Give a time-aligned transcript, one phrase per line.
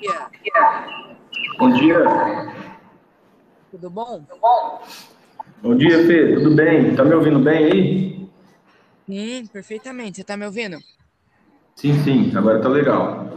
[0.00, 0.30] dia.
[1.58, 1.98] Bom dia.
[3.70, 4.24] Tudo bom?
[5.62, 6.34] Bom dia, Fê.
[6.34, 6.94] Tudo bem?
[6.96, 8.28] Tá me ouvindo bem aí?
[9.06, 10.16] Sim, perfeitamente.
[10.16, 10.78] Você tá me ouvindo?
[11.76, 12.36] Sim, sim.
[12.36, 13.28] Agora tá legal.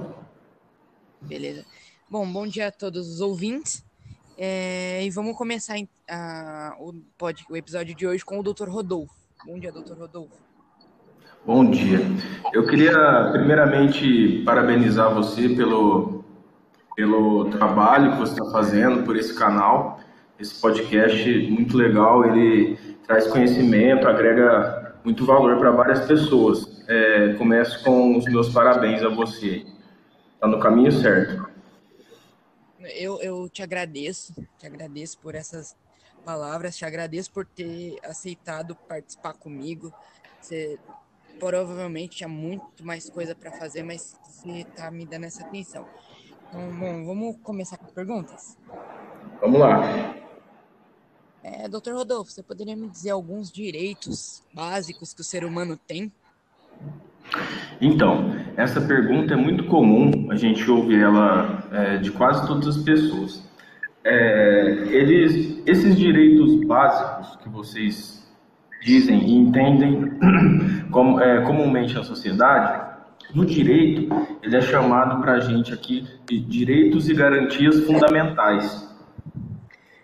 [1.21, 1.65] Beleza.
[2.09, 3.83] Bom, bom dia a todos os ouvintes.
[4.37, 5.75] É, e vamos começar
[6.09, 8.67] a- o, pod- o episódio de hoje com o Dr.
[8.67, 9.13] Rodolfo.
[9.45, 9.93] Bom dia, Dr.
[9.97, 10.35] Rodolfo.
[11.45, 11.99] Bom dia.
[12.53, 16.12] Eu queria, primeiramente, parabenizar você pelo,
[16.95, 19.99] pelo trabalho que você está fazendo por esse canal.
[20.39, 26.83] Esse podcast muito legal, ele traz conhecimento, agrega muito valor para várias pessoas.
[26.87, 29.65] É, começo com os meus parabéns a você.
[30.35, 31.47] Está no caminho certo.
[32.79, 35.75] Eu, eu te agradeço, te agradeço por essas
[36.25, 39.93] palavras, te agradeço por ter aceitado participar comigo.
[40.41, 40.77] Você
[41.39, 45.87] provavelmente tinha muito mais coisa para fazer, mas você tá me dando essa atenção.
[46.53, 48.55] Então, bom, vamos começar com perguntas?
[49.41, 50.15] Vamos lá.
[51.41, 51.93] É, Dr.
[51.93, 56.11] Rodolfo, você poderia me dizer alguns direitos básicos que o ser humano tem?
[57.81, 62.83] Então, essa pergunta é muito comum, a gente ouve ela é, de quase todas as
[62.83, 63.43] pessoas.
[64.03, 68.31] É, eles, esses direitos básicos que vocês
[68.83, 70.19] dizem e entendem
[70.91, 72.82] como, é, comumente na sociedade,
[73.33, 74.07] no direito,
[74.41, 78.89] ele é chamado para a gente aqui de direitos e garantias fundamentais.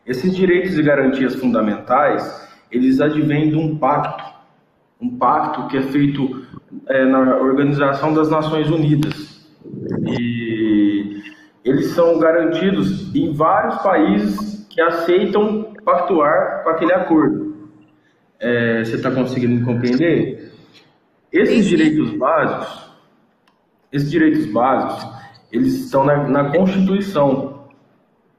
[0.06, 4.24] Esses direitos e garantias fundamentais, eles advêm de um pacto,
[5.00, 6.44] um pacto que é feito
[6.88, 9.48] é, na Organização das Nações Unidas.
[10.08, 11.22] E
[11.64, 17.70] eles são garantidos em vários países que aceitam pactuar com aquele acordo.
[18.40, 20.54] É, você está conseguindo me compreender?
[21.32, 22.89] Esses direitos básicos,
[23.92, 25.08] esses direitos básicos,
[25.52, 27.68] eles estão na, na Constituição.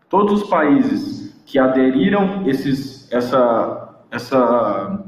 [0.09, 5.05] Todos os países que aderiram esses, essa, essa,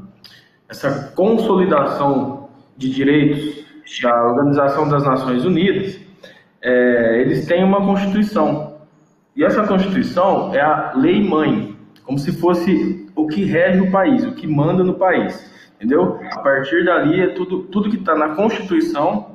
[0.69, 3.63] essa consolidação de direitos
[4.03, 6.01] da Organização das Nações Unidas,
[6.61, 8.79] é, eles têm uma Constituição.
[9.37, 14.25] E essa Constituição é a lei mãe, como se fosse o que rege o país,
[14.25, 16.21] o que manda no país, entendeu?
[16.33, 19.32] A partir dali, é tudo, tudo que está na Constituição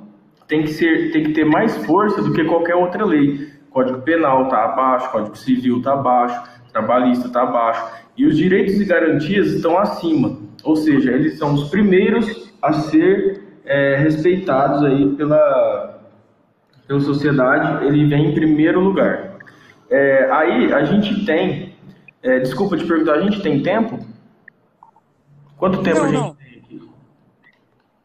[0.47, 3.51] tem que, ser, tem que ter mais força do que qualquer outra lei.
[3.69, 6.41] Código Penal está abaixo, Código Civil está abaixo,
[6.71, 7.85] Trabalhista está abaixo,
[8.15, 13.43] e os direitos e garantias estão acima, ou seja, eles são os primeiros a ser
[13.65, 16.01] é, respeitados aí pela,
[16.87, 19.37] pela sociedade, ele vem em primeiro lugar.
[19.89, 21.75] É, aí a gente tem,
[22.21, 24.05] é, desculpa te perguntar, a gente tem tempo?
[25.57, 26.35] Quanto tempo Não, a gente não.
[26.35, 26.89] tem aqui?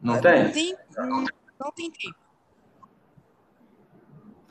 [0.01, 0.43] Não tem?
[0.43, 0.75] Não tem,
[1.59, 2.22] não tem tempo.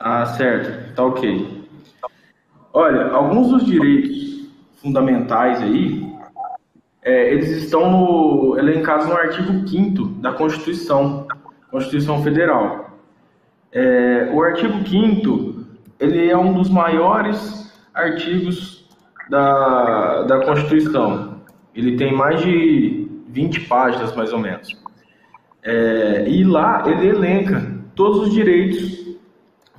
[0.05, 1.63] Ah, certo, tá ok.
[2.73, 4.49] Olha, alguns dos direitos
[4.81, 6.05] fundamentais aí,
[7.01, 11.25] é, eles estão no, elencados no artigo 5 da Constituição,
[11.71, 12.99] Constituição Federal.
[13.71, 15.65] É, o artigo 5
[15.97, 18.85] ele é um dos maiores artigos
[19.29, 21.37] da, da Constituição.
[21.73, 24.67] Ele tem mais de 20 páginas, mais ou menos.
[25.63, 29.02] É, e lá ele elenca todos os direitos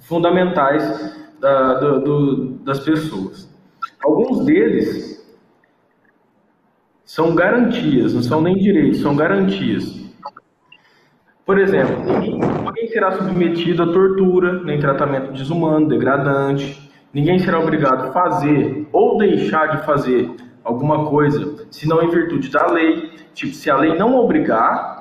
[0.05, 3.49] fundamentais da- do- do- das pessoas.
[4.03, 5.15] Alguns deles
[7.05, 10.03] são garantias, não são nem direitos, são garantias.
[11.45, 16.91] Por exemplo, ninguém, será submetido a tortura, nem tratamento desumano, degradante.
[17.13, 20.31] Ninguém será obrigado a fazer ou deixar de fazer
[20.65, 23.11] alguma coisa, senão em virtude da lei.
[23.35, 24.94] Tipo, se a lei não obrigar,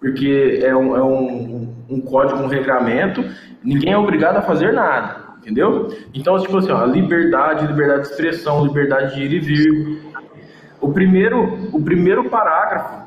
[0.00, 3.24] porque é um, é um, um código, um regramento,
[3.62, 5.88] ninguém é obrigado a fazer nada, entendeu?
[6.14, 10.02] Então, tipo assim, ó, liberdade, liberdade de expressão, liberdade de ir e vir.
[10.80, 13.06] O primeiro, o primeiro parágrafo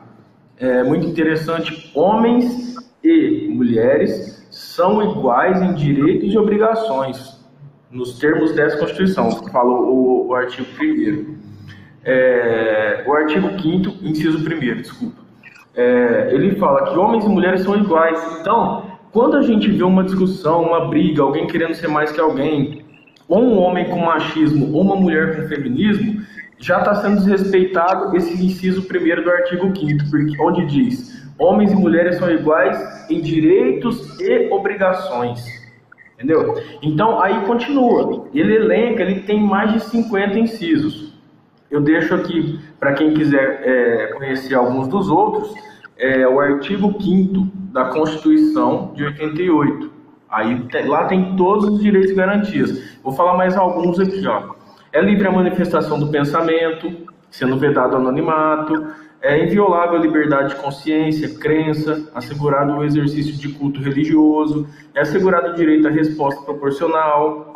[0.57, 1.91] é muito interessante.
[1.95, 7.39] Homens e mulheres são iguais em direitos e obrigações,
[7.91, 11.39] nos termos dessa Constituição, que fala o, o artigo 1
[12.03, 15.18] é, o artigo 5 inciso 1 desculpa.
[15.79, 18.19] É, ele fala que homens e mulheres são iguais.
[18.41, 18.83] Então,
[19.13, 22.83] quando a gente vê uma discussão, uma briga, alguém querendo ser mais que alguém,
[23.29, 26.21] ou um homem com machismo, ou uma mulher com feminismo,
[26.57, 31.75] já está sendo desrespeitado esse inciso primeiro do artigo 5 porque onde diz: homens e
[31.77, 35.45] mulheres são iguais em direitos e obrigações.
[36.15, 36.61] Entendeu?
[36.81, 38.27] Então, aí continua.
[38.33, 41.13] Ele elenca, ele tem mais de 50 incisos.
[41.71, 45.53] Eu deixo aqui, para quem quiser é, conhecer alguns dos outros,
[45.99, 49.91] é, o artigo 5 da Constituição de 88.
[50.29, 52.99] Aí lá tem todos os direitos e garantias.
[53.03, 54.55] Vou falar mais alguns aqui, ó.
[54.91, 56.91] É livre a manifestação do pensamento,
[57.29, 58.87] sendo vedado o anonimato,
[59.21, 65.49] é inviolável a liberdade de consciência, crença, assegurado o exercício de culto religioso, é assegurado
[65.49, 67.53] o direito à resposta proporcional.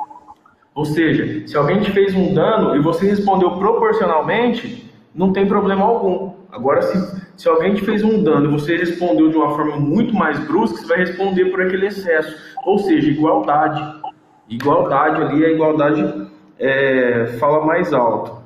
[0.76, 5.84] Ou seja, se alguém te fez um dano e você respondeu proporcionalmente, não tem problema
[5.84, 6.32] algum.
[6.52, 10.14] Agora, se, se alguém te fez um dano e você respondeu de uma forma muito
[10.14, 12.36] mais brusca, você vai responder por aquele excesso.
[12.66, 14.02] Ou seja, igualdade.
[14.50, 16.30] Igualdade ali, a igualdade
[16.60, 18.44] é, fala mais alto.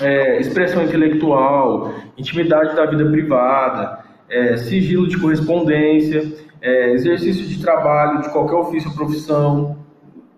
[0.00, 8.22] É, expressão intelectual, intimidade da vida privada, é, sigilo de correspondência, é, exercício de trabalho
[8.22, 9.78] de qualquer ofício ou profissão,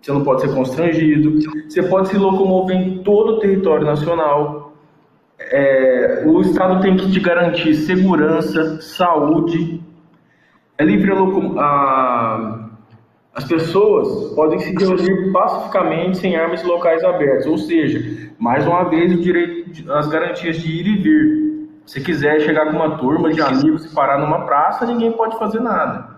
[0.00, 4.69] você não pode ser constrangido, você pode se locomover em todo o território nacional,
[5.50, 9.82] é, o Estado tem que te garantir segurança, saúde,
[10.78, 11.12] é livre
[11.58, 12.68] a,
[13.34, 18.84] as pessoas podem se reunir pacificamente sem armas em locais abertos, ou seja, mais uma
[18.84, 21.50] vez o direito, as garantias de ir e vir.
[21.84, 25.60] Se quiser chegar com uma turma de amigos e parar numa praça, ninguém pode fazer
[25.60, 26.08] nada.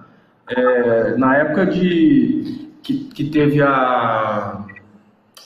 [0.48, 4.58] É, na época de que, que teve a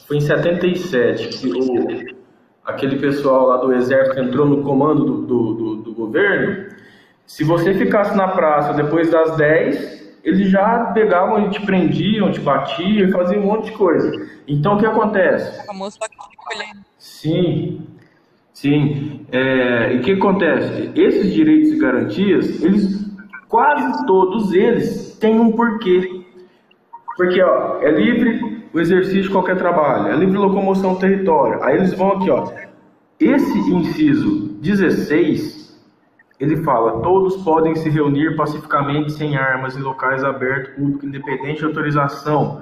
[0.08, 2.15] foi em 77 que o
[2.66, 6.66] aquele pessoal lá do exército entrou no comando do, do, do, do governo,
[7.24, 12.40] se você ficasse na praça depois das 10, eles já pegavam e te prendiam, te
[12.40, 14.10] batiam, faziam um monte de coisa.
[14.46, 15.64] Então o que acontece?
[16.98, 17.86] Sim,
[18.52, 19.26] sim.
[19.30, 20.90] É, e o que acontece?
[20.94, 23.06] Esses direitos e garantias, eles
[23.48, 26.24] quase todos eles têm um porquê.
[27.16, 31.62] Porque ó, é livre o exercício de qualquer trabalho, é livre locomoção no território.
[31.64, 32.52] Aí eles vão aqui, ó.
[33.18, 35.82] Esse inciso 16,
[36.38, 41.64] ele fala: todos podem se reunir pacificamente sem armas em locais abertos, público, independente de
[41.64, 42.60] autorização.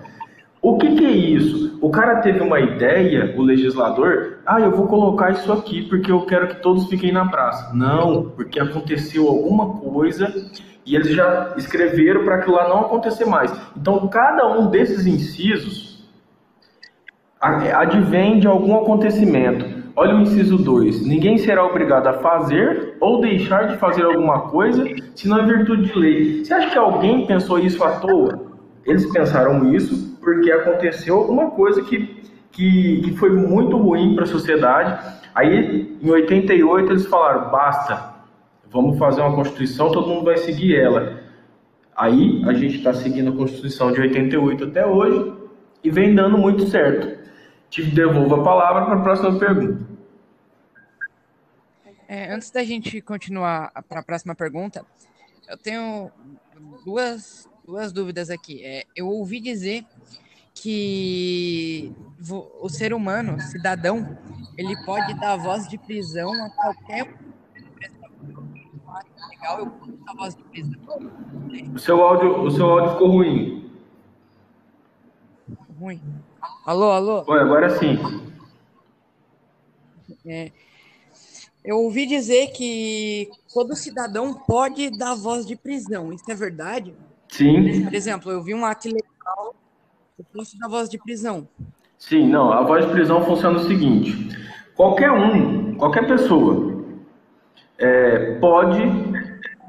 [0.62, 1.76] O que, que, é isso?
[1.82, 6.24] O cara teve uma ideia, o legislador, ah, eu vou colocar isso aqui porque eu
[6.24, 7.74] quero que todos fiquem na praça.
[7.74, 10.32] Não, porque aconteceu alguma coisa
[10.86, 13.52] e eles já escreveram para aquilo lá não acontecer mais.
[13.76, 15.83] Então, cada um desses incisos
[17.44, 19.84] advém de algum acontecimento.
[19.96, 21.06] Olha o inciso 2.
[21.06, 25.84] Ninguém será obrigado a fazer ou deixar de fazer alguma coisa, se não em virtude
[25.84, 26.44] de lei.
[26.44, 28.54] Você acha que alguém pensou isso à toa?
[28.84, 34.26] Eles pensaram isso porque aconteceu alguma coisa que, que, que foi muito ruim para a
[34.26, 34.98] sociedade.
[35.32, 38.14] Aí, em 88, eles falaram: basta,
[38.70, 41.20] vamos fazer uma Constituição, todo mundo vai seguir ela.
[41.96, 45.32] Aí, a gente está seguindo a Constituição de 88 até hoje
[45.84, 47.13] e vem dando muito certo.
[47.74, 49.84] Te devolvo a palavra para a próxima pergunta.
[52.06, 54.86] É, antes da gente continuar para a próxima pergunta,
[55.48, 56.08] eu tenho
[56.84, 58.64] duas, duas dúvidas aqui.
[58.64, 59.84] É, eu ouvi dizer
[60.54, 61.92] que
[62.60, 64.16] o ser humano, cidadão,
[64.56, 67.12] ele pode dar voz de prisão a qualquer
[69.30, 71.12] legal, eu posso dar voz de prisão.
[71.74, 73.68] O seu áudio, o seu áudio ficou ruim.
[75.76, 76.00] Ruim.
[76.66, 77.24] Alô, alô?
[77.26, 77.98] Oi, agora sim.
[80.26, 80.50] É,
[81.64, 86.12] eu ouvi dizer que todo cidadão pode dar voz de prisão.
[86.12, 86.94] Isso é verdade?
[87.28, 87.84] Sim.
[87.84, 89.54] Por exemplo, eu vi um ato legal,
[90.18, 91.48] eu posso dar voz de prisão.
[91.98, 92.52] Sim, não.
[92.52, 94.28] A voz de prisão funciona o seguinte:
[94.74, 96.84] qualquer um, qualquer pessoa,
[97.78, 98.80] é, pode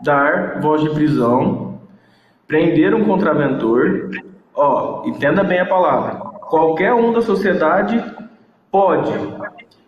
[0.03, 1.81] dar voz de prisão,
[2.47, 4.11] prender um contraventor.
[4.53, 8.03] Ó, entenda bem a palavra qualquer um da sociedade
[8.71, 9.11] pode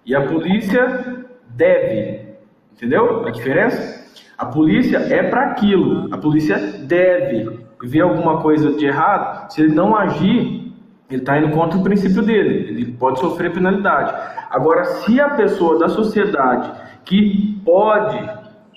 [0.05, 2.35] e a polícia deve.
[2.73, 4.05] Entendeu a diferença?
[4.37, 9.51] A polícia é para aquilo, a polícia deve ver alguma coisa de errado.
[9.51, 10.73] Se ele não agir,
[11.09, 14.13] ele está indo contra o princípio dele, ele pode sofrer penalidade.
[14.49, 16.71] Agora, se a pessoa da sociedade
[17.03, 18.17] que pode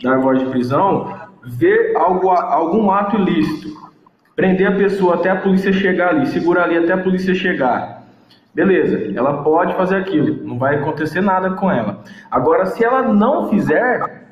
[0.02, 3.79] dar voz de prisão ver algo, algum ato ilícito,
[4.40, 8.04] prender a pessoa até a polícia chegar ali, segurar ali até a polícia chegar.
[8.54, 12.02] Beleza, ela pode fazer aquilo, não vai acontecer nada com ela.
[12.30, 14.25] Agora, se ela não fizer,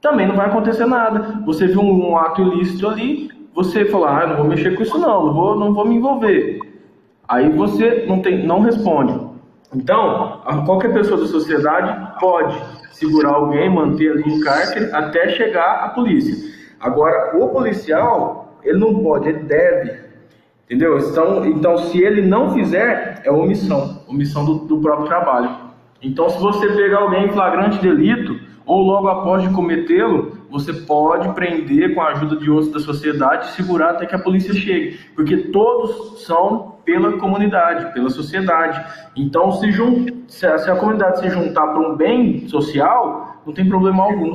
[0.00, 1.40] também não vai acontecer nada.
[1.46, 4.98] Você viu um, um ato ilícito ali, você fala, ah, não vou mexer com isso
[4.98, 6.58] não, não vou, não vou me envolver.
[7.28, 9.16] Aí você não, tem, não responde.
[9.72, 15.88] Então, qualquer pessoa da sociedade pode segurar alguém, manter ali em cárcere até chegar a
[15.90, 16.50] polícia.
[16.80, 20.00] Agora, o policial, ele não pode, ele deve.
[20.64, 20.98] Entendeu?
[20.98, 25.72] Então, então se ele não fizer, é omissão omissão do, do próprio trabalho.
[26.00, 31.28] Então, se você pegar alguém em flagrante delito, ou logo após de cometê-lo, você pode
[31.34, 34.98] prender com a ajuda de outros da sociedade e segurar até que a polícia chegue,
[35.14, 38.84] porque todos são pela comunidade, pela sociedade.
[39.16, 40.06] Então, se, jun...
[40.26, 44.32] se, a, se a comunidade se juntar para um bem social, não tem problema algum.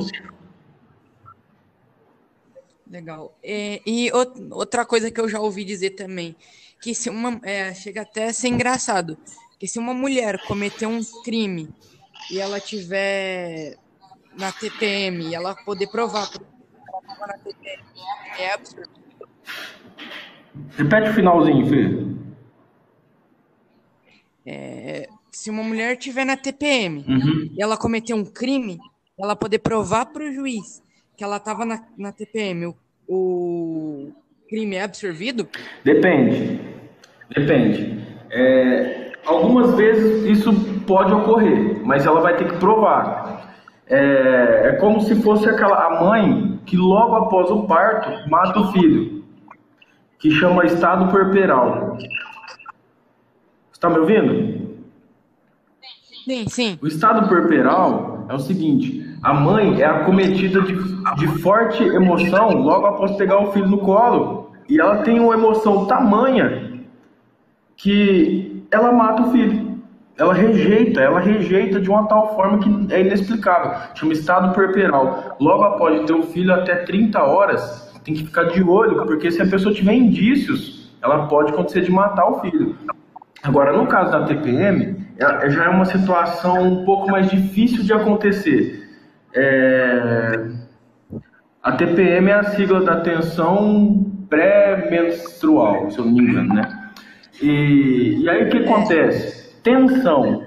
[2.90, 3.38] Legal.
[3.42, 4.10] É, e
[4.50, 6.34] outra coisa que eu já ouvi dizer também,
[6.80, 9.18] que se uma é, chega até a ser engraçado,
[9.58, 11.68] que se uma mulher cometer um crime
[12.30, 13.76] e ela tiver
[14.38, 17.82] na TPM e ela poder provar que ela estava na TPM
[18.38, 18.90] é absurdo.
[20.76, 22.08] Repete o finalzinho, Fê.
[24.46, 27.50] É, se uma mulher tiver na TPM uhum.
[27.52, 28.78] e ela cometer um crime,
[29.18, 30.82] ela poder provar para o juiz
[31.18, 32.76] que ela estava na, na TPM, o,
[33.08, 34.12] o
[34.48, 35.48] crime é absorvido?
[35.82, 36.60] Depende.
[37.28, 38.06] Depende.
[38.30, 40.52] É, algumas vezes isso
[40.86, 43.52] pode ocorrer, mas ela vai ter que provar.
[43.88, 48.70] É, é como se fosse aquela a mãe que logo após o parto mata o
[48.72, 49.24] filho,
[50.20, 51.98] que chama estado puerperal.
[53.72, 54.68] Está me ouvindo?
[56.24, 56.78] Sim, sim.
[56.80, 60.74] O estado puerperal é o seguinte: a mãe é acometida de,
[61.16, 64.52] de forte emoção logo após pegar o filho no colo.
[64.68, 66.82] E ela tem uma emoção tamanha
[67.76, 69.78] que ela mata o filho.
[70.18, 73.72] Ela rejeita, ela rejeita de uma tal forma que é inexplicável.
[73.94, 75.36] Chama estado puerperal.
[75.40, 79.40] Logo após ter o filho até 30 horas, tem que ficar de olho, porque se
[79.40, 82.76] a pessoa tiver indícios, ela pode acontecer de matar o filho.
[83.42, 84.96] Agora, no caso da TPM,
[85.48, 88.88] já é uma situação um pouco mais difícil de acontecer.
[89.32, 90.50] É...
[91.62, 96.90] A TPM é a sigla da tensão pré-menstrual, se eu não me engano, né?
[97.42, 99.54] E, e aí o que acontece?
[99.62, 100.44] Tensão.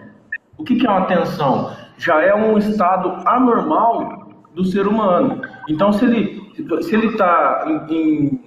[0.57, 1.71] O que, que é uma tensão?
[1.97, 5.41] Já é um estado anormal do ser humano.
[5.69, 6.41] Então, se ele
[6.81, 8.41] se ele está em, em,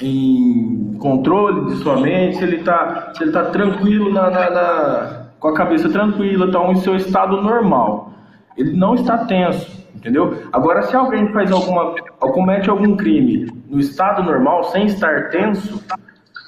[0.00, 5.26] em, controle de sua mente, se ele está se ele tá tranquilo na, na, na,
[5.38, 8.12] com a cabeça tranquila, está em seu estado normal.
[8.56, 10.42] Ele não está tenso, entendeu?
[10.52, 15.82] Agora, se alguém faz alguma, comete algum crime no estado normal, sem estar tenso,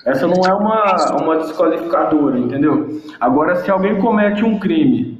[0.04, 3.00] essa não é uma, uma desqualificadora, entendeu?
[3.18, 5.18] Agora, se alguém comete um crime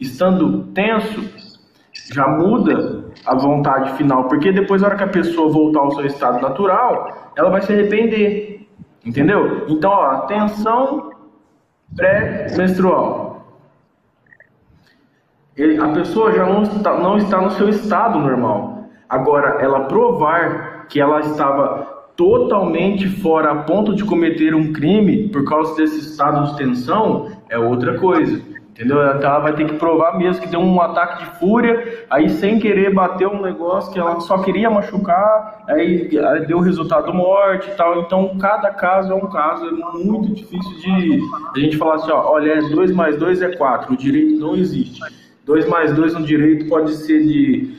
[0.00, 1.22] estando tenso,
[2.12, 6.06] já muda a vontade final, porque depois, na hora que a pessoa voltar ao seu
[6.06, 8.68] estado natural, ela vai se arrepender,
[9.04, 9.66] entendeu?
[9.68, 11.10] Então, ó, atenção
[11.96, 13.23] pré-menstrual
[15.56, 18.88] ele, a pessoa já não está, não está no seu estado normal.
[19.08, 25.44] Agora, ela provar que ela estava totalmente fora a ponto de cometer um crime por
[25.44, 28.54] causa desse estado de tensão é outra coisa.
[28.74, 29.00] Entendeu?
[29.16, 32.58] Então ela vai ter que provar mesmo que deu um ataque de fúria, aí sem
[32.58, 36.08] querer bateu um negócio que ela só queria machucar, aí,
[36.48, 38.00] deu resultado morte e tal.
[38.00, 41.20] Então cada caso é um caso, é muito difícil de
[41.54, 44.56] a gente falar assim, ó, olha, 2 é mais 2 é 4, o direito não
[44.56, 45.00] existe.
[45.44, 47.76] 2 mais 2 no direito pode ser de,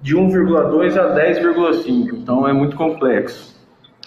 [0.00, 3.52] de 1,2 a 10,5, então é muito complexo.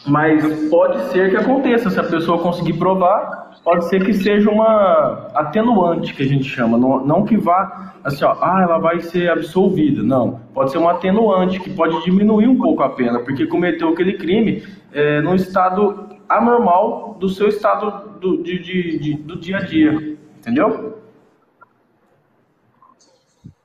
[0.08, 5.30] Mas pode ser que aconteça, se a pessoa conseguir provar, pode ser que seja uma
[5.34, 9.32] atenuante que a gente chama, não, não que vá assim, ó, ah, ela vai ser
[9.32, 10.40] absolvida, não.
[10.54, 14.64] Pode ser uma atenuante que pode diminuir um pouco a pena, porque cometeu aquele crime
[14.94, 20.18] é, no estado anormal do seu estado do, de, de, de, do dia a dia,
[20.38, 21.00] entendeu?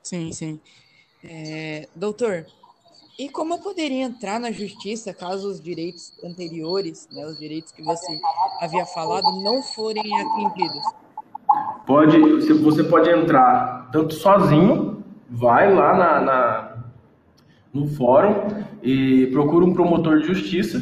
[0.03, 0.59] Sim, sim.
[1.23, 2.45] É, doutor,
[3.19, 7.83] e como eu poderia entrar na justiça caso os direitos anteriores, né, os direitos que
[7.83, 8.19] você
[8.59, 10.81] havia falado, não forem atendidos?
[11.85, 12.17] Pode,
[12.53, 16.71] você pode entrar tanto sozinho, vai lá na, na
[17.73, 18.47] no fórum
[18.81, 20.81] e procura um promotor de justiça.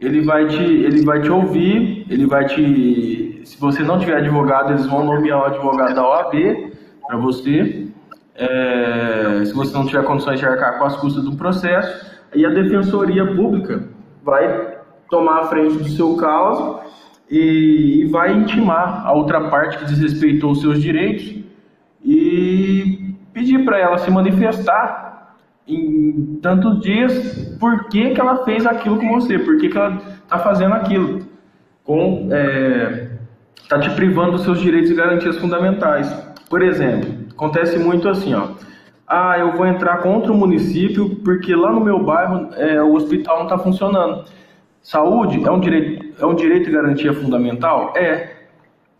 [0.00, 4.72] Ele vai te, ele vai te ouvir, ele vai te, se você não tiver advogado,
[4.72, 6.72] eles vão nomear o advogado da OAB
[7.06, 7.87] para você
[8.38, 12.50] é, se você não tiver condições de arcar com as custas do processo, aí a
[12.50, 13.82] Defensoria Pública
[14.22, 14.78] vai
[15.10, 16.78] tomar a frente do seu caso
[17.28, 21.34] e, e vai intimar a outra parte que desrespeitou os seus direitos
[22.04, 25.34] e pedir para ela se manifestar
[25.66, 29.96] em tantos dias por que, que ela fez aquilo com você, por que, que ela
[30.22, 31.26] está fazendo aquilo,
[31.86, 36.08] está é, te privando dos seus direitos e garantias fundamentais.
[36.48, 38.48] Por exemplo, Acontece muito assim, ó.
[39.06, 43.36] Ah, eu vou entrar contra o município porque lá no meu bairro é, o hospital
[43.36, 44.24] não está funcionando.
[44.82, 47.92] Saúde é um direito, é um direito e garantia fundamental?
[47.96, 48.38] É.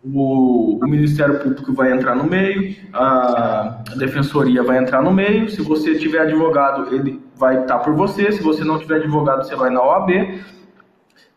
[0.01, 5.49] o, o, Ministério Público vai entrar no meio, a Defensoria vai entrar no meio.
[5.49, 8.31] Se você tiver advogado, ele vai estar por você.
[8.31, 10.11] Se você não tiver advogado, você vai na OAB.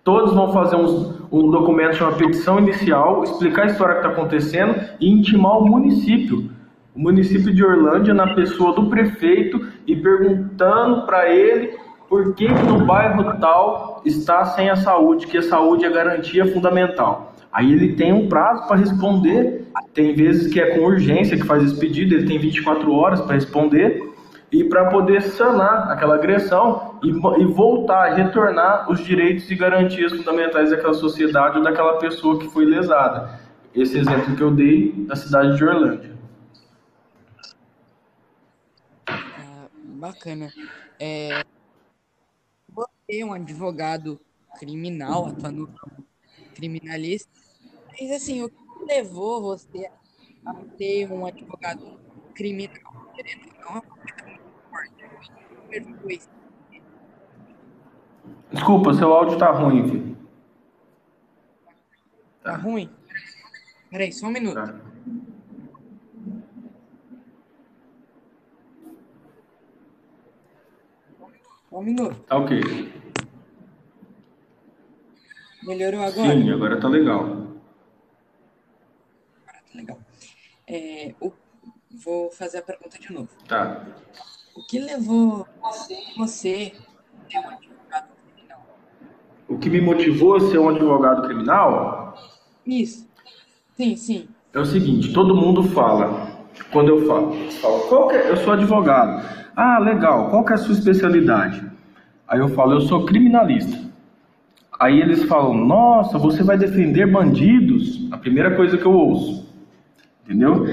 [0.04, 4.76] Todos vão fazer um, um documento chamado petição inicial, explicar a história que está acontecendo
[5.00, 6.51] e intimar o município.
[6.94, 11.76] O município de Orlândia, na pessoa do prefeito, e perguntando para ele
[12.08, 17.32] por que, no bairro tal está sem a saúde, que a saúde é garantia fundamental.
[17.52, 19.66] Aí ele tem um prazo para responder.
[19.94, 23.34] Tem vezes que é com urgência que faz esse pedido, ele tem 24 horas para
[23.34, 24.12] responder
[24.52, 30.70] e para poder sanar aquela agressão e, e, voltar, retornar os direitos e garantias fundamentais
[30.70, 33.40] daquela sociedade ou daquela pessoa que foi lesada.
[33.74, 36.12] Esse exemplo que eu dei da cidade de Orlândia.
[39.08, 39.66] Ah,
[40.02, 40.52] bacana.
[40.98, 41.44] É,
[42.68, 44.20] você é um advogado
[44.58, 46.04] criminal, atuando como
[46.56, 47.30] criminalista,
[47.88, 49.88] mas assim, o que levou você
[50.44, 52.00] a ter um advogado
[52.34, 53.12] criminal?
[53.14, 53.82] Querendo ou não,
[58.50, 60.18] Desculpa, seu áudio tá ruim, filho.
[62.42, 62.90] Tá ruim?
[63.88, 64.54] Peraí, só um minuto.
[64.54, 64.91] Tá.
[71.72, 72.14] Um minuto.
[72.26, 72.60] Tá ok.
[75.62, 76.32] Melhorou agora?
[76.32, 77.20] Sim, agora tá legal.
[77.20, 77.48] Agora
[79.46, 79.98] tá legal.
[80.68, 81.32] É, o...
[82.04, 83.28] Vou fazer a pergunta de novo.
[83.46, 83.86] Tá.
[84.54, 86.74] O que levou você a ser
[87.34, 88.66] um advogado criminal?
[89.48, 92.14] O que me motivou a ser um advogado criminal?
[92.66, 93.08] Isso.
[93.76, 94.28] Sim, sim.
[94.52, 99.41] É o seguinte, todo mundo fala, quando eu falo, falo qual é, eu sou advogado.
[99.54, 101.62] Ah, legal, qual é a sua especialidade?
[102.26, 103.78] Aí eu falo, eu sou criminalista.
[104.80, 108.08] Aí eles falam, nossa, você vai defender bandidos?
[108.10, 109.48] A primeira coisa que eu ouço.
[110.24, 110.66] Entendeu?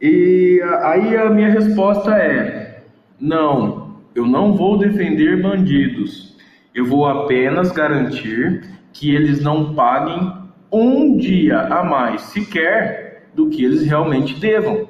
[0.00, 2.82] E aí a minha resposta é,
[3.20, 6.36] não, eu não vou defender bandidos.
[6.74, 10.32] Eu vou apenas garantir que eles não paguem
[10.72, 14.88] um dia a mais sequer do que eles realmente devam.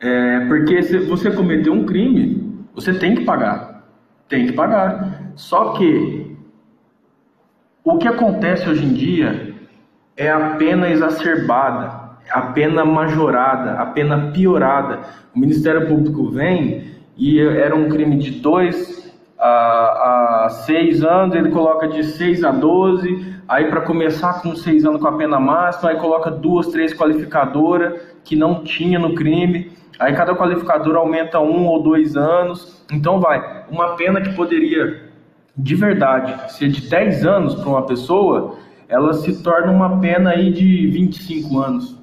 [0.00, 3.84] É, porque se você cometeu um crime, você tem que pagar.
[4.28, 5.32] Tem que pagar.
[5.34, 6.36] Só que
[7.82, 9.54] o que acontece hoje em dia
[10.16, 15.00] é a pena exacerbada a pena majorada, a pena piorada.
[15.34, 16.84] O Ministério Público vem
[17.16, 18.98] e era um crime de 2
[19.38, 25.00] a 6 anos, ele coloca de 6 a 12, aí para começar com 6 anos
[25.00, 30.12] com a pena máxima, aí coloca duas, três qualificadoras que não tinha no crime, aí
[30.14, 35.08] cada qualificadora aumenta um ou dois anos, então vai, uma pena que poderia
[35.56, 40.52] de verdade ser de 10 anos para uma pessoa, ela se torna uma pena aí
[40.52, 41.98] de 25 anos.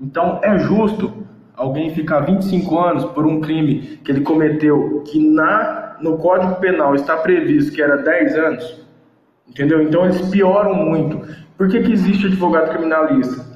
[0.00, 1.12] Então, é justo
[1.56, 6.94] alguém ficar 25 anos por um crime que ele cometeu que na no Código Penal
[6.94, 8.86] está previsto que era 10 anos?
[9.48, 9.82] Entendeu?
[9.82, 11.20] Então, eles pioram muito.
[11.56, 13.47] Por que, que existe advogado criminalista?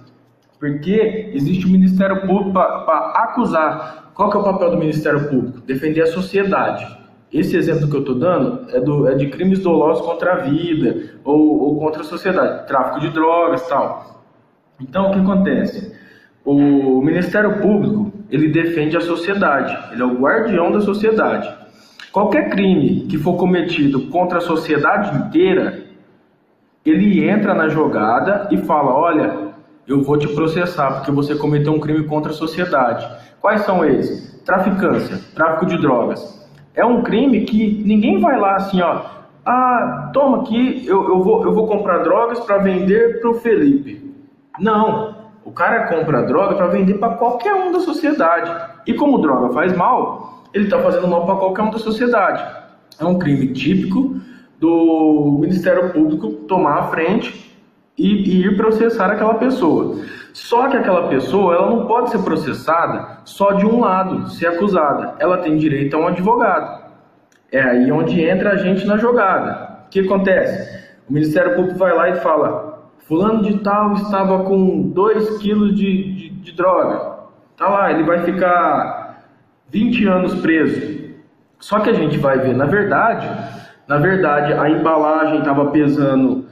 [0.63, 4.13] Porque existe o Ministério Público para acusar.
[4.15, 5.61] Qual que é o papel do Ministério Público?
[5.63, 6.87] Defender a sociedade.
[7.33, 11.19] Esse exemplo que eu estou dando é, do, é, de crimes dolosos contra a vida
[11.25, 14.23] ou, ou contra a sociedade, tráfico de drogas tal.
[14.81, 15.97] Então, o que acontece?
[16.45, 21.53] O Ministério Público, ele defende a sociedade, ele é o guardião da sociedade.
[22.13, 25.83] Qualquer crime que for cometido contra a sociedade inteira,
[26.87, 29.52] ele entra na jogada e fala: Olha,
[29.87, 33.07] eu vou te processar porque você cometeu um crime contra a sociedade.
[33.41, 34.41] Quais são eles?
[34.45, 36.49] Traficância, tráfico de drogas.
[36.75, 39.03] É um crime que ninguém vai lá assim, ó.
[39.45, 44.15] Ah, toma aqui, eu, eu, vou, eu vou comprar drogas para vender para o Felipe.
[44.59, 48.51] Não, o cara compra droga para vender para qualquer um da sociedade.
[48.87, 52.45] E como droga faz mal, ele está fazendo mal para qualquer um da sociedade.
[53.01, 54.17] É um crime típico
[54.61, 57.52] do Ministério Público tomar a frente
[57.97, 60.03] e, e ir processar aquela pessoa.
[60.33, 65.15] Só que aquela pessoa ela não pode ser processada só de um lado, ser acusada.
[65.19, 66.83] Ela tem direito a um advogado.
[67.51, 69.85] É aí onde entra a gente na jogada.
[69.87, 70.83] O que acontece?
[71.09, 76.15] O Ministério Público vai lá e fala: Fulano de tal estava com 2 quilos de,
[76.15, 77.13] de, de droga.
[77.57, 79.23] Tá lá, ele vai ficar
[79.69, 81.03] 20 anos preso.
[81.59, 83.29] Só que a gente vai ver, na verdade,
[83.87, 86.47] na verdade, a embalagem estava pesando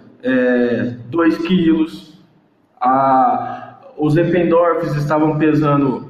[1.11, 2.19] 2 é, quilos,
[2.81, 6.09] a, os Eppendorfs estavam pesando,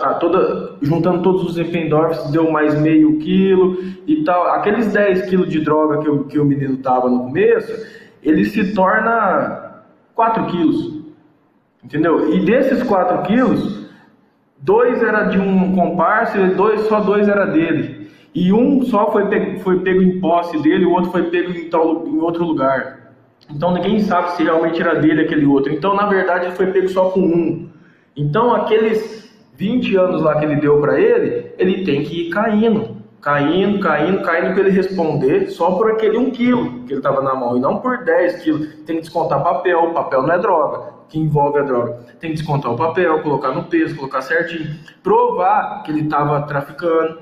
[0.00, 4.48] a, toda, juntando todos os Eppendorfs deu mais meio quilo e tal.
[4.48, 7.72] Aqueles 10 quilos de droga que, que o menino estava no começo,
[8.22, 9.82] ele se torna
[10.14, 10.96] 4 quilos.
[11.82, 12.32] Entendeu?
[12.34, 13.88] E desses 4 quilos,
[14.58, 18.10] dois era de um comparsa e dois, só dois era dele.
[18.34, 21.70] E um só foi pego, foi pego em posse dele, o outro foi pego em,
[21.70, 23.05] tal, em outro lugar.
[23.50, 25.72] Então ninguém sabe se realmente era dele aquele outro.
[25.72, 27.68] Então, na verdade, ele foi pego só com um.
[28.16, 32.96] Então, aqueles 20 anos lá que ele deu para ele, ele tem que ir caindo.
[33.20, 37.34] Caindo, caindo, caindo para ele responder só por aquele 1 quilo que ele estava na
[37.34, 38.68] mão e não por 10 quilos.
[38.84, 41.98] Tem que descontar papel, papel não é droga, que envolve a droga.
[42.20, 47.18] Tem que descontar o papel, colocar no peso, colocar certinho, provar que ele estava traficando.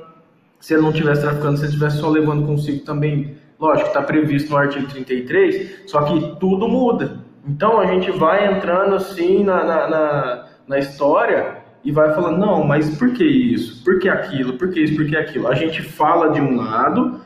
[0.60, 4.50] Se ele não estivesse traficando, se ele estivesse só levando consigo também, lógico, está previsto
[4.50, 7.24] no artigo 33, só que tudo muda.
[7.46, 12.64] Então a gente vai entrando assim na, na, na, na história e vai falando, não,
[12.64, 13.82] mas por que isso?
[13.82, 14.54] Por que aquilo?
[14.54, 14.96] Por que isso?
[14.96, 15.48] Por que aquilo?
[15.48, 17.20] A gente fala de um lado,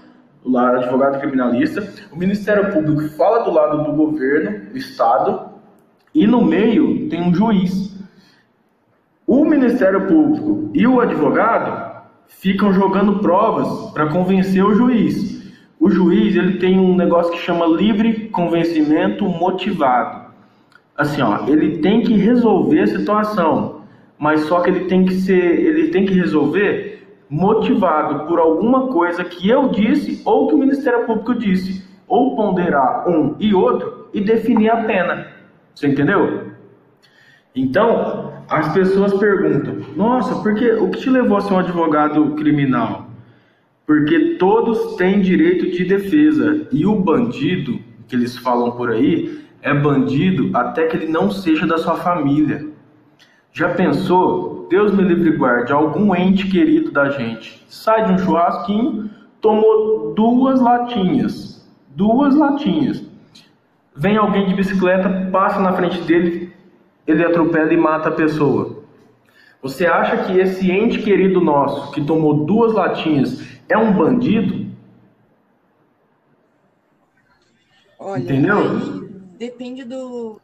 [0.44, 5.48] o lado advogado criminalista, o Ministério Público fala do lado do governo, do Estado,
[6.14, 7.96] e no meio tem um juiz.
[9.26, 11.88] O Ministério Público e o advogado
[12.26, 15.37] ficam jogando provas para convencer o juiz.
[15.80, 20.28] O juiz ele tem um negócio que chama livre convencimento motivado.
[20.96, 23.78] Assim, ó, ele tem que resolver a situação
[24.18, 29.22] mas só que ele tem que ser, ele tem que resolver motivado por alguma coisa
[29.22, 34.20] que eu disse ou que o Ministério Público disse, ou ponderar um e outro e
[34.20, 35.28] definir a pena.
[35.74, 36.48] Você entendeu?
[37.54, 43.06] Então, as pessoas perguntam: "Nossa, porque o que te levou a ser um advogado criminal?"
[43.88, 49.72] Porque todos têm direito de defesa e o bandido que eles falam por aí é
[49.72, 52.68] bandido até que ele não seja da sua família.
[53.50, 54.66] Já pensou?
[54.68, 59.08] Deus me livre guarde, algum ente querido da gente sai de um churrasquinho,
[59.40, 63.02] tomou duas latinhas, duas latinhas.
[63.96, 66.52] Vem alguém de bicicleta, passa na frente dele,
[67.06, 68.82] ele atropela e mata a pessoa.
[69.62, 74.66] Você acha que esse ente querido nosso, que tomou duas latinhas, é um bandido?
[77.98, 79.08] Olha, Entendeu?
[79.38, 80.40] Depende do.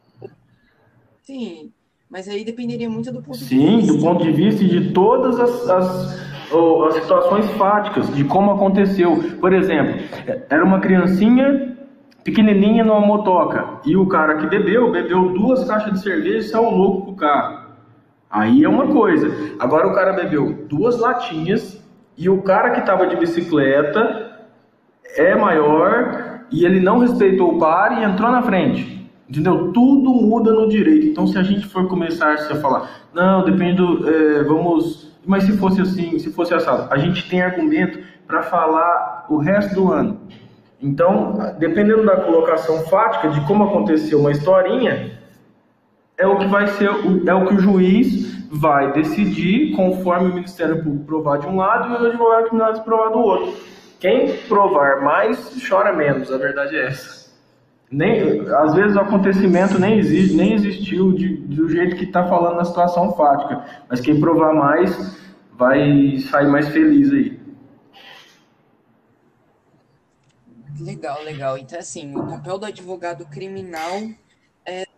[1.23, 1.71] Sim,
[2.09, 3.91] mas aí dependeria muito do ponto Sim, de vista.
[3.91, 6.19] Sim, do ponto de vista de todas as, as,
[6.87, 9.37] as situações fáticas, de como aconteceu.
[9.39, 9.95] Por exemplo,
[10.49, 11.75] era uma criancinha
[12.23, 16.69] pequenininha numa motoca e o cara que bebeu, bebeu duas caixas de cerveja e saiu
[16.69, 17.65] louco com o carro.
[18.29, 19.31] Aí é uma coisa.
[19.59, 21.74] Agora o cara bebeu duas latinhas
[22.17, 24.47] e o cara que estava de bicicleta
[25.17, 28.95] é maior e ele não respeitou o par e entrou na frente.
[29.27, 29.71] Entendeu?
[29.73, 31.07] Tudo muda no direito.
[31.07, 34.07] Então, se a gente for começar a falar, não, depende do.
[34.07, 35.11] É, vamos.
[35.25, 39.73] Mas se fosse assim, se fosse assado, a gente tem argumento para falar o resto
[39.73, 40.19] do ano.
[40.79, 45.19] Então, dependendo da colocação fática, de como aconteceu uma historinha,
[46.15, 46.89] é o que vai ser,
[47.25, 51.89] é o que o juiz vai decidir conforme o Ministério Público provar de um lado
[51.89, 53.53] e o advogado criminal provar do outro.
[53.99, 57.25] Quem provar mais chora menos, a verdade é essa
[57.91, 62.57] nem, às vezes o acontecimento nem existe, nem existiu de, do jeito que está falando
[62.57, 63.63] na situação fática.
[63.89, 65.17] Mas quem provar mais
[65.53, 67.39] vai sair mais feliz aí.
[70.79, 71.57] Legal, legal.
[71.57, 74.01] Então, assim, o papel do advogado criminal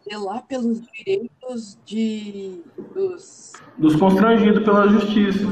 [0.08, 3.54] zelar pelos direitos de, dos...
[3.78, 5.46] Dos constrangidos pela justiça.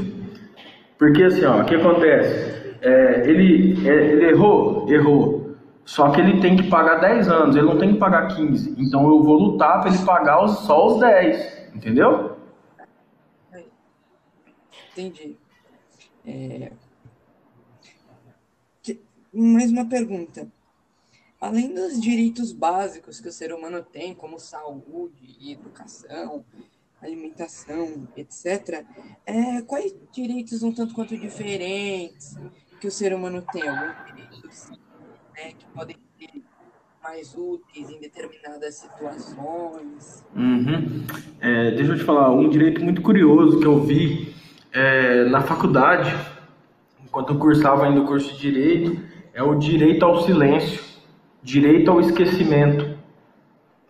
[0.98, 2.76] Porque, assim, ó, o que acontece?
[2.80, 4.88] É, ele, é, ele errou?
[4.88, 5.56] Errou.
[5.84, 8.74] Só que ele tem que pagar 10 anos, ele não tem que pagar 15.
[8.76, 11.70] Então eu vou lutar para ele pagar os, só os 10.
[11.74, 12.36] Entendeu?
[14.92, 15.36] Entendi.
[16.26, 16.72] É...
[19.32, 20.48] Mais uma pergunta.
[21.46, 26.44] Além dos direitos básicos que o ser humano tem, como saúde, educação,
[27.00, 28.84] alimentação, etc.,
[29.24, 32.36] é, quais direitos um tanto quanto diferentes
[32.80, 33.62] que o ser humano tem?
[33.62, 34.70] Alguns direitos
[35.36, 36.42] né, que podem ser
[37.00, 40.24] mais úteis em determinadas situações.
[40.34, 41.06] Uhum.
[41.38, 44.34] É, deixa eu te falar, um direito muito curioso que eu vi
[44.72, 46.12] é, na faculdade,
[47.04, 49.00] enquanto eu cursava ainda o curso de Direito,
[49.32, 50.95] é o direito ao silêncio,
[51.46, 52.98] direito ao esquecimento.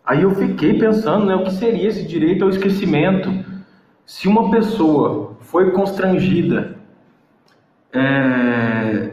[0.04, 3.32] Aí eu fiquei pensando, né, o que seria esse direito ao esquecimento?
[4.04, 6.76] Se uma pessoa foi constrangida,
[7.94, 9.10] é,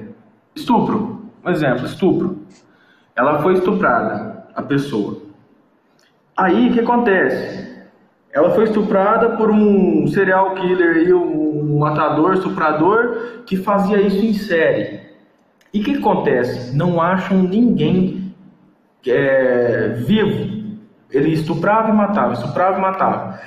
[0.54, 2.40] estupro, um exemplo, estupro.
[3.16, 5.22] Ela foi estuprada, a pessoa.
[6.36, 7.82] Aí o que acontece?
[8.34, 14.34] Ela foi estuprada por um serial killer e um matador, estuprador que fazia isso em
[14.34, 15.00] série.
[15.74, 16.76] E o que acontece?
[16.76, 18.23] Não acham ninguém
[19.08, 20.78] é, vivo
[21.12, 23.40] Ele estuprava e matava, estuprava e matava.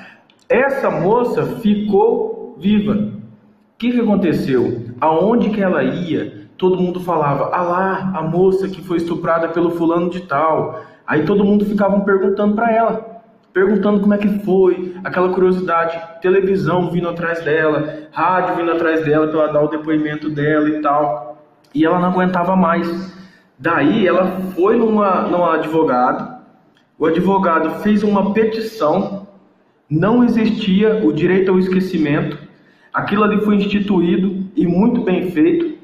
[0.49, 2.93] Essa moça ficou viva.
[2.93, 4.87] O que, que aconteceu?
[5.01, 9.73] Aonde que ela ia, todo mundo falava: Ah lá, a moça que foi estuprada pelo
[9.73, 10.83] fulano de tal.
[11.07, 16.91] Aí todo mundo ficava perguntando para ela, perguntando como é que foi, aquela curiosidade, televisão
[16.91, 21.45] vindo atrás dela, rádio vindo atrás dela para dar o depoimento dela e tal.
[21.75, 23.16] E ela não aguentava mais.
[23.59, 26.37] Daí ela foi numa, num advogado,
[26.99, 29.27] o advogado fez uma petição,
[29.89, 32.39] não existia o direito ao esquecimento,
[32.93, 35.77] aquilo ali foi instituído e muito bem feito.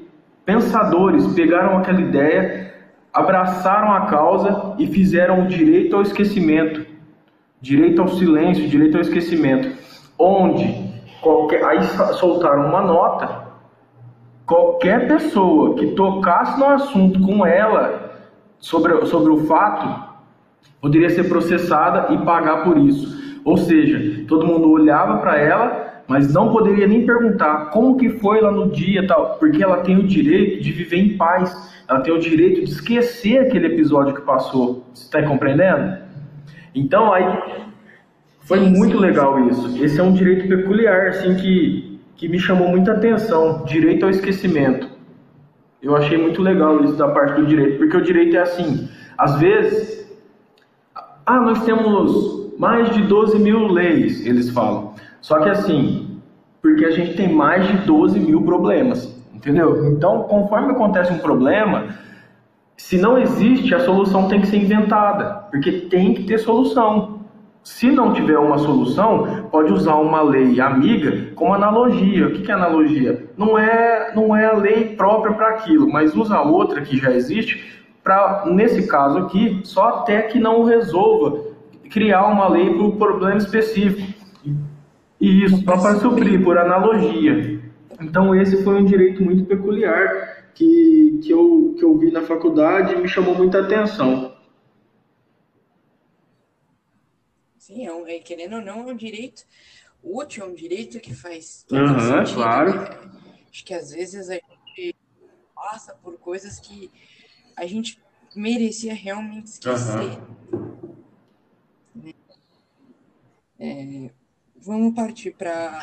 [0.45, 2.73] Pensadores pegaram aquela ideia,
[3.11, 6.85] abraçaram a causa e fizeram o direito ao esquecimento,
[7.59, 9.71] direito ao silêncio, direito ao esquecimento,
[10.19, 11.81] onde qualquer, aí
[12.19, 13.42] soltaram uma nota,
[14.53, 18.21] qualquer pessoa que tocasse no assunto com ela
[18.59, 20.13] sobre, sobre o fato
[20.79, 23.41] poderia ser processada e pagar por isso.
[23.43, 28.41] Ou seja, todo mundo olhava para ela, mas não poderia nem perguntar como que foi
[28.41, 32.13] lá no dia tal, porque ela tem o direito de viver em paz, ela tem
[32.13, 34.85] o direito de esquecer aquele episódio que passou.
[34.93, 35.97] Você está compreendendo?
[36.75, 37.25] Então aí
[38.41, 39.83] foi muito legal isso.
[39.83, 41.82] Esse é um direito peculiar, assim que
[42.23, 44.87] que me chamou muita atenção, direito ao esquecimento.
[45.81, 49.37] Eu achei muito legal isso da parte do direito, porque o direito é assim, às
[49.41, 50.09] vezes
[51.25, 54.93] ah, nós temos mais de 12 mil leis, eles falam.
[55.19, 56.21] Só que assim,
[56.61, 59.91] porque a gente tem mais de 12 mil problemas, entendeu?
[59.91, 61.89] Então, conforme acontece um problema,
[62.77, 67.22] se não existe, a solução tem que ser inventada, porque tem que ter solução.
[67.63, 72.27] Se não tiver uma solução, pode usar uma lei amiga como analogia.
[72.27, 73.29] O que é analogia?
[73.37, 77.83] Não é, não é a lei própria para aquilo, mas usa outra que já existe
[78.03, 81.53] para, nesse caso aqui, só até que não resolva
[81.89, 84.13] criar uma lei para o problema específico.
[85.21, 87.61] E isso só para suprir, por analogia.
[88.01, 92.93] Então esse foi um direito muito peculiar que, que, eu, que eu vi na faculdade
[92.93, 94.32] e me chamou muita atenção.
[97.63, 99.45] Sim, é um, é, querendo ou não, é um direito
[100.03, 102.35] útil, é um direito que faz todo uhum, sentido.
[102.35, 102.75] Claro.
[102.75, 103.39] Né?
[103.49, 104.93] Acho que às vezes a gente
[105.55, 106.91] passa por coisas que
[107.55, 108.03] a gente
[108.35, 110.19] merecia realmente esquecer.
[111.95, 112.13] Uhum.
[113.57, 114.11] É,
[114.57, 115.79] vamos partir para.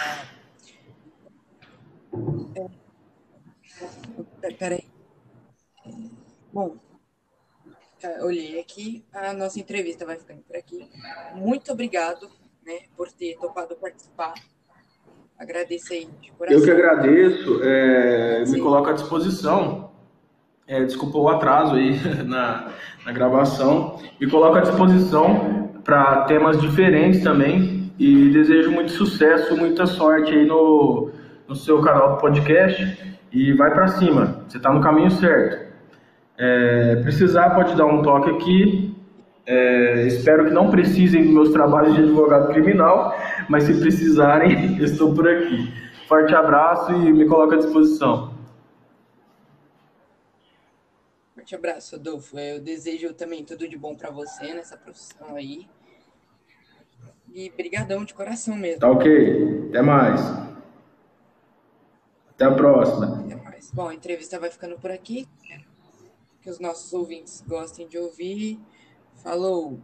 [4.42, 4.86] É, peraí.
[5.86, 5.90] É,
[6.52, 6.76] bom,
[8.22, 10.88] olhei aqui, a nossa entrevista vai ficando por aqui.
[11.34, 12.28] Muito obrigado
[12.64, 14.34] né, por ter topado participar.
[15.38, 16.58] Agradeço aí de coração.
[16.58, 19.90] Eu que agradeço, é, me coloco à disposição
[20.70, 22.68] é, desculpa o atraso aí na,
[23.04, 27.90] na gravação, e coloco à disposição para temas diferentes também.
[27.98, 31.10] E desejo muito sucesso, muita sorte aí no,
[31.46, 33.18] no seu canal do podcast.
[33.32, 35.69] E vai para cima, você está no caminho certo.
[36.42, 38.96] É, precisar, pode dar um toque aqui.
[39.44, 43.14] É, espero que não precisem dos meus trabalhos de advogado criminal,
[43.46, 45.70] mas se precisarem, estou por aqui.
[46.08, 48.34] Forte abraço e me coloco à disposição.
[51.34, 52.38] Forte abraço, Adolfo.
[52.38, 55.68] Eu desejo também tudo de bom para você nessa profissão aí.
[57.34, 58.80] E brigadão de coração mesmo.
[58.80, 59.66] Tá ok.
[59.68, 60.20] Até mais.
[62.30, 63.20] Até a próxima.
[63.26, 63.70] Até mais.
[63.72, 65.28] Bom, a entrevista vai ficando por aqui.
[66.40, 68.58] Que os nossos ouvintes gostem de ouvir.
[69.16, 69.80] Falou!